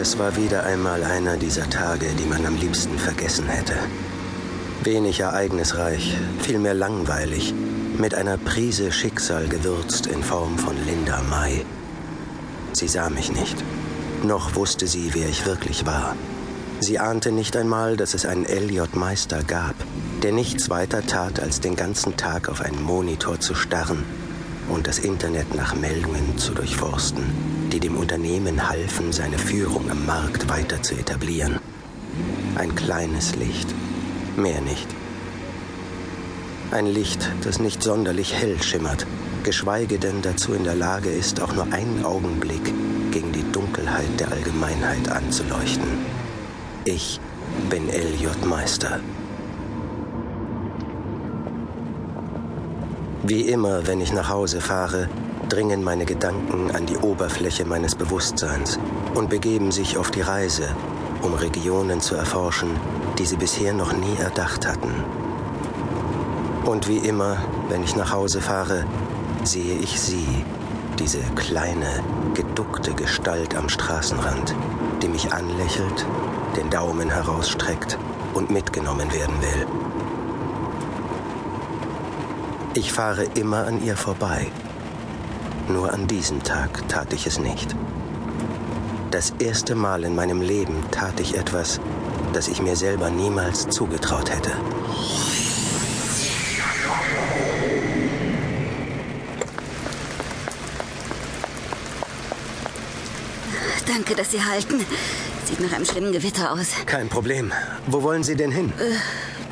[0.00, 3.74] Es war wieder einmal einer dieser Tage, die man am liebsten vergessen hätte.
[4.82, 7.52] Wenig ereignisreich, vielmehr langweilig,
[7.98, 11.66] mit einer Prise Schicksal gewürzt in Form von Linda May.
[12.72, 13.62] Sie sah mich nicht,
[14.22, 16.16] noch wusste sie, wer ich wirklich war.
[16.80, 19.74] Sie ahnte nicht einmal, dass es einen Elliot Meister gab,
[20.22, 24.02] der nichts weiter tat, als den ganzen Tag auf einen Monitor zu starren
[24.70, 30.48] und das Internet nach Meldungen zu durchforsten, die dem Unternehmen halfen, seine Führung am Markt
[30.48, 31.58] weiter zu etablieren.
[32.56, 33.68] Ein kleines Licht,
[34.36, 34.88] mehr nicht.
[36.72, 39.06] Ein Licht, das nicht sonderlich hell schimmert,
[39.44, 42.72] geschweige denn dazu in der Lage ist, auch nur einen Augenblick
[43.10, 45.88] gegen die Dunkelheit der Allgemeinheit anzuleuchten.
[46.84, 47.20] Ich
[47.68, 49.00] bin Elliot Meister.
[53.22, 55.08] Wie immer, wenn ich nach Hause fahre,
[55.50, 58.78] dringen meine Gedanken an die Oberfläche meines Bewusstseins
[59.14, 60.68] und begeben sich auf die Reise,
[61.22, 62.70] um Regionen zu erforschen,
[63.18, 64.94] die sie bisher noch nie erdacht hatten.
[66.64, 67.36] Und wie immer,
[67.68, 68.84] wenn ich nach Hause fahre,
[69.44, 70.44] sehe ich sie,
[70.98, 71.88] diese kleine,
[72.34, 74.54] geduckte Gestalt am Straßenrand,
[75.02, 76.06] die mich anlächelt,
[76.56, 77.98] den Daumen herausstreckt
[78.34, 79.66] und mitgenommen werden will.
[82.74, 84.46] Ich fahre immer an ihr vorbei.
[85.72, 87.76] Nur an diesem Tag tat ich es nicht.
[89.12, 91.80] Das erste Mal in meinem Leben tat ich etwas,
[92.32, 94.50] das ich mir selber niemals zugetraut hätte.
[103.86, 104.84] Danke, dass Sie halten.
[105.44, 106.68] Sieht nach einem schlimmen Gewitter aus.
[106.86, 107.52] Kein Problem.
[107.86, 108.72] Wo wollen Sie denn hin?
[108.78, 108.94] Äh,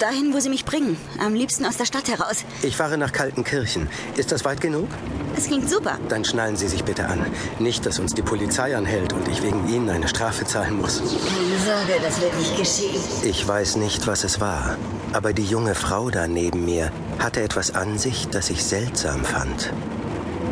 [0.02, 0.96] dahin, wo Sie mich bringen.
[1.18, 2.44] Am liebsten aus der Stadt heraus.
[2.62, 3.88] Ich fahre nach Kaltenkirchen.
[4.16, 4.88] Ist das weit genug?
[5.36, 5.98] Es klingt super.
[6.08, 7.24] Dann schnallen Sie sich bitte an.
[7.58, 10.98] Nicht, dass uns die Polizei anhält und ich wegen Ihnen eine Strafe zahlen muss.
[10.98, 13.00] Keine Sorge, das wird nicht geschehen.
[13.22, 14.76] Ich weiß nicht, was es war.
[15.12, 19.72] Aber die junge Frau da neben mir hatte etwas an sich, das ich seltsam fand.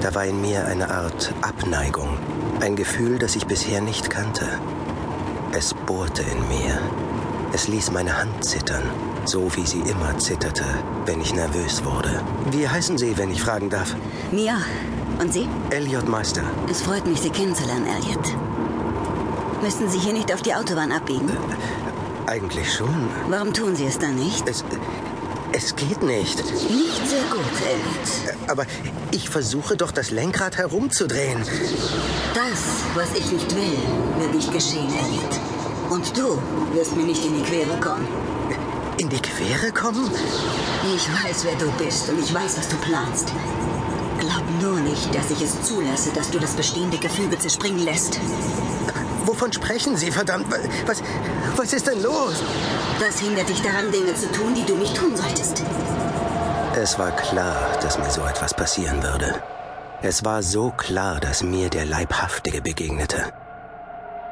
[0.02, 2.18] Da war in mir eine Art Abneigung.
[2.60, 4.46] Ein Gefühl, das ich bisher nicht kannte.
[5.52, 6.78] Es bohrte in mir.
[7.52, 8.82] Es ließ meine Hand zittern,
[9.26, 10.64] so wie sie immer zitterte,
[11.04, 12.22] wenn ich nervös wurde.
[12.50, 13.94] Wie heißen Sie, wenn ich fragen darf?
[14.30, 14.58] Mia.
[15.18, 15.48] Und Sie?
[15.70, 16.42] Elliot Meister.
[16.70, 18.34] Es freut mich, Sie kennenzulernen, Elliot.
[19.62, 21.28] Müssen Sie hier nicht auf die Autobahn abbiegen?
[21.28, 23.08] Äh, eigentlich schon.
[23.28, 24.46] Warum tun Sie es dann nicht?
[24.48, 24.64] Es,
[25.52, 26.38] es geht nicht.
[26.70, 28.36] Nicht sehr gut, Elliot.
[28.48, 28.66] Aber
[29.10, 31.40] ich versuche doch, das Lenkrad herumzudrehen.
[32.34, 33.78] Das, was ich nicht will,
[34.18, 35.40] wird nicht geschehen, Elliot.
[35.90, 36.38] Und du
[36.74, 38.06] wirst mir nicht in die Quere kommen.
[39.06, 40.10] In die Quere kommen?
[40.92, 43.32] Ich weiß, wer du bist und ich weiß, was du planst.
[44.18, 48.18] Glaub nur nicht, dass ich es zulasse, dass du das bestehende Gefüge zerspringen lässt.
[49.24, 50.46] Wovon sprechen Sie, verdammt?
[50.86, 51.04] Was,
[51.54, 52.42] was ist denn los?
[52.98, 55.62] Was hindert dich daran, Dinge zu tun, die du nicht tun solltest?
[56.74, 59.40] Es war klar, dass mir so etwas passieren würde.
[60.02, 63.32] Es war so klar, dass mir der Leibhaftige begegnete.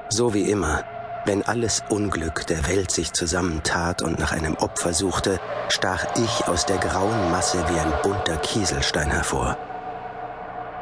[0.08, 0.82] So wie immer,
[1.24, 6.66] wenn alles Unglück der Welt sich zusammentat und nach einem Opfer suchte, stach ich aus
[6.66, 9.56] der grauen Masse wie ein bunter Kieselstein hervor.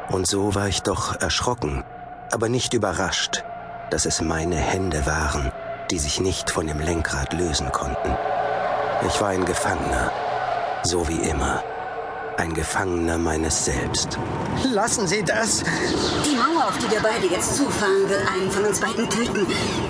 [0.09, 1.83] Und so war ich doch erschrocken,
[2.31, 3.43] aber nicht überrascht,
[3.89, 5.51] dass es meine Hände waren,
[5.91, 8.17] die sich nicht von dem Lenkrad lösen konnten.
[9.07, 10.11] Ich war ein Gefangener,
[10.83, 11.63] so wie immer.
[12.37, 14.17] Ein Gefangener meines Selbst.
[14.63, 15.63] Lassen Sie das!
[16.25, 19.45] Die Mauer, auf die wir beide jetzt zufahren, wird einen von uns beiden töten.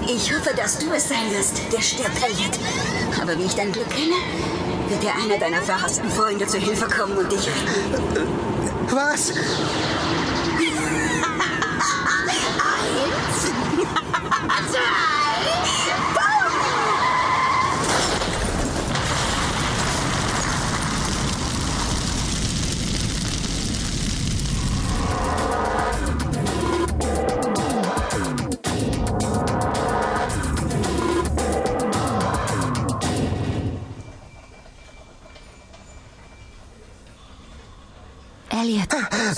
[0.08, 2.60] Ich hoffe, dass du es sein wirst, der stirbt, Elliot.
[3.22, 4.16] Aber wie ich dein Glück kenne,
[4.90, 8.28] wird dir einer deiner verhassten Freunde zur Hilfe kommen und dich retten.
[8.90, 9.34] Was?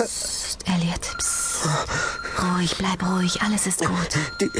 [0.05, 1.01] Psst, Elliot.
[1.17, 1.67] Psst.
[2.41, 3.41] Ruhig, bleib ruhig.
[3.41, 4.09] Alles ist gut.
[4.39, 4.51] Die,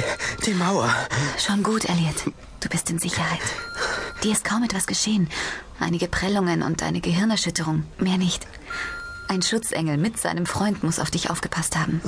[0.46, 0.94] die Mauer.
[1.38, 2.16] Schon gut, Elliot.
[2.60, 3.42] Du bist in Sicherheit.
[4.24, 5.30] Dir ist kaum etwas geschehen.
[5.80, 7.84] Einige Prellungen und eine Gehirnerschütterung.
[8.00, 8.48] Mehr nicht.
[9.28, 12.02] Ein Schutzengel mit seinem Freund muss auf dich aufgepasst haben.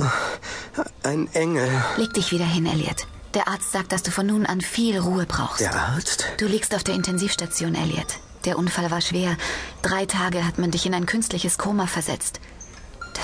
[1.02, 1.68] Ein Engel.
[1.96, 3.06] Leg dich wieder hin, Elliot.
[3.34, 5.60] Der Arzt sagt, dass du von nun an viel Ruhe brauchst.
[5.60, 6.26] Der Arzt?
[6.38, 8.18] Du liegst auf der Intensivstation, Elliot.
[8.44, 9.36] Der Unfall war schwer.
[9.82, 12.40] Drei Tage hat man dich in ein künstliches Koma versetzt.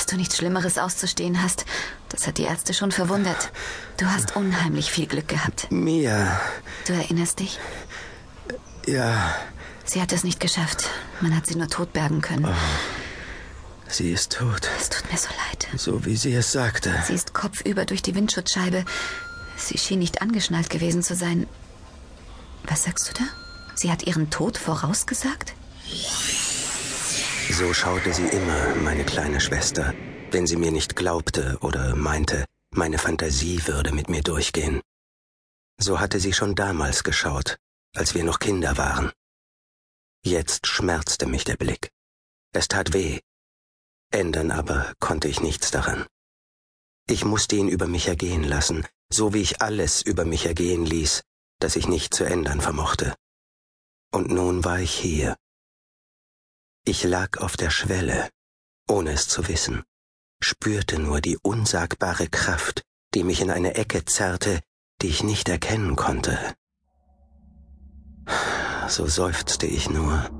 [0.05, 1.65] Das dass du nichts Schlimmeres auszustehen hast.
[2.11, 3.51] Das hat die Ärzte schon verwundert.
[3.97, 5.71] Du hast unheimlich viel Glück gehabt.
[5.71, 6.39] Mia.
[6.87, 7.59] Du erinnerst dich?
[8.87, 9.35] Ja.
[9.87, 10.91] Sie hat es nicht geschafft.
[11.23, 12.45] Man hat sie nur tot bergen können.
[12.45, 13.89] Oh.
[13.89, 14.69] Sie ist tot.
[14.79, 15.69] Es tut mir so leid.
[15.81, 16.93] So wie sie es sagte.
[17.07, 18.85] Sie ist kopfüber durch die Windschutzscheibe.
[19.57, 21.47] Sie schien nicht angeschnallt gewesen zu sein.
[22.65, 23.25] Was sagst du da?
[23.75, 25.55] Sie hat ihren Tod vorausgesagt?
[27.59, 29.95] So schaute sie immer, meine kleine Schwester,
[30.33, 34.81] wenn sie mir nicht glaubte oder meinte, meine Fantasie würde mit mir durchgehen.
[35.79, 37.57] So hatte sie schon damals geschaut,
[37.95, 39.13] als wir noch Kinder waren.
[40.25, 41.91] Jetzt schmerzte mich der Blick.
[42.53, 43.21] Es tat weh.
[44.11, 46.07] Ändern aber konnte ich nichts daran.
[47.07, 51.23] Ich musste ihn über mich ergehen lassen, so wie ich alles über mich ergehen ließ,
[51.61, 53.15] das ich nicht zu ändern vermochte.
[54.11, 55.37] Und nun war ich hier,
[56.85, 58.29] ich lag auf der Schwelle,
[58.89, 59.83] ohne es zu wissen,
[60.43, 62.83] spürte nur die unsagbare Kraft,
[63.15, 64.61] die mich in eine Ecke zerrte,
[65.01, 66.39] die ich nicht erkennen konnte.
[68.89, 70.31] So seufzte ich nur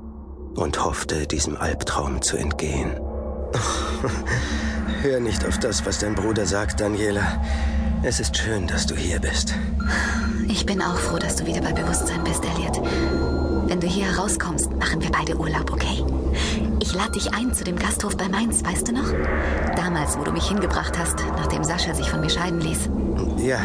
[0.55, 2.99] und hoffte, diesem Albtraum zu entgehen.
[5.01, 7.43] Hör nicht auf das, was dein Bruder sagt, Daniela.
[8.03, 9.55] Es ist schön, dass du hier bist.
[10.47, 12.81] Ich bin auch froh, dass du wieder bei Bewusstsein bist, Elliot.
[13.67, 16.03] Wenn du hier rauskommst, machen wir beide Urlaub, okay?
[16.79, 19.11] Ich lade dich ein zu dem Gasthof bei Mainz, weißt du noch?
[19.75, 22.89] Damals, wo du mich hingebracht hast, nachdem Sascha sich von mir scheiden ließ.
[23.37, 23.59] Ja,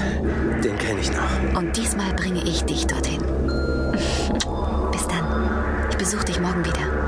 [0.63, 1.59] den kenne ich noch.
[1.59, 3.21] Und diesmal bringe ich dich dorthin.
[4.93, 5.51] Bis dann.
[5.91, 7.00] Ich besuche dich morgen wieder.